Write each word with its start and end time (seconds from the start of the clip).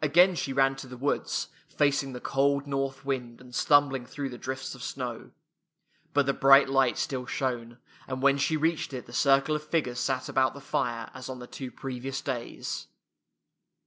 Again 0.00 0.34
she 0.34 0.54
ran 0.54 0.76
to 0.76 0.86
the 0.86 0.96
woods, 0.96 1.48
facing 1.68 2.14
the 2.14 2.22
cold 2.22 2.66
north 2.66 3.04
wind 3.04 3.38
and 3.38 3.54
stumbling 3.54 4.06
through 4.06 4.30
the 4.30 4.38
drifts 4.38 4.74
of 4.74 4.82
snow. 4.82 5.30
But 6.14 6.24
the 6.24 6.32
bright 6.32 6.70
light 6.70 6.96
still 6.96 7.26
shone, 7.26 7.76
and 8.06 8.22
when 8.22 8.38
she 8.38 8.56
reached 8.56 8.94
it 8.94 9.04
the 9.04 9.12
circle 9.12 9.54
of 9.54 9.62
figures 9.62 10.00
sat 10.00 10.26
about 10.26 10.54
the 10.54 10.62
fire 10.62 11.10
as 11.12 11.28
on 11.28 11.38
the 11.38 11.46
two 11.46 11.70
previ 11.70 12.06
ous 12.06 12.22
days. 12.22 12.86